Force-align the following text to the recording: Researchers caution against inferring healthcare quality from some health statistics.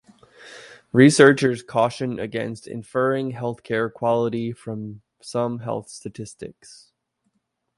Researchers 0.91 1.61
caution 1.61 2.17
against 2.17 2.65
inferring 2.65 3.33
healthcare 3.33 3.93
quality 3.93 4.51
from 4.51 5.01
some 5.21 5.59
health 5.59 5.89
statistics. 5.91 6.91